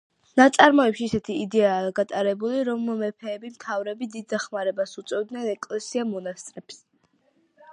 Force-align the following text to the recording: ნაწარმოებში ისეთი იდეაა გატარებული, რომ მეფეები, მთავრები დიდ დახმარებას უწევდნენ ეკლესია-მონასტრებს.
ნაწარმოებში 0.39 1.03
ისეთი 1.07 1.33
იდეაა 1.41 1.91
გატარებული, 1.99 2.63
რომ 2.69 2.87
მეფეები, 3.01 3.51
მთავრები 3.59 4.09
დიდ 4.15 4.25
დახმარებას 4.33 4.97
უწევდნენ 5.03 5.53
ეკლესია-მონასტრებს. 5.53 6.81